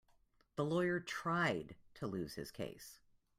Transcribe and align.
The 0.55 0.65
lawyer 0.65 0.99
tried 0.99 1.75
to 1.93 2.07
lose 2.07 2.33
his 2.33 2.49
case. 2.49 3.01